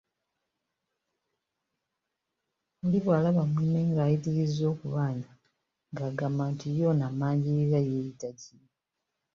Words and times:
Oli 2.83 2.97
bw'alaba 3.03 3.43
munne 3.51 3.79
ng'ayitirizza 3.89 4.63
okubanja 4.73 5.31
ng'agamba 5.91 6.43
nti, 6.51 6.67
y'ono 6.77 7.03
ammanjirira 7.09 7.79
yeeyita 7.87 8.29
ki? 8.39 8.55